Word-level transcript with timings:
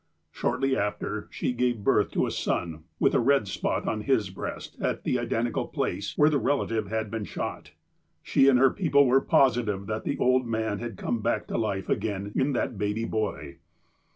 Shortly 0.31 0.75
after, 0.75 1.27
she 1.29 1.53
gave 1.53 1.83
birth 1.83 2.09
to 2.13 2.25
a 2.25 2.31
son 2.31 2.85
with 2.99 3.13
a 3.13 3.19
red 3.19 3.47
spot 3.47 3.87
on 3.87 4.01
his 4.01 4.31
breast 4.31 4.75
at 4.81 5.03
the 5.03 5.19
identical 5.19 5.67
place 5.67 6.17
where 6.17 6.31
the 6.31 6.39
relative 6.39 6.87
had 6.87 7.11
been 7.11 7.23
shot. 7.23 7.73
She 8.23 8.47
and 8.47 8.57
her 8.57 8.71
people 8.71 9.05
were 9.05 9.21
positive 9.21 9.85
that 9.85 10.03
the 10.03 10.17
old 10.17 10.47
man 10.47 10.79
had 10.79 10.97
come 10.97 11.19
back 11.21 11.45
to 11.49 11.57
life 11.59 11.87
again 11.87 12.31
in 12.35 12.53
that 12.53 12.79
baby 12.79 13.05
boy. 13.05 13.59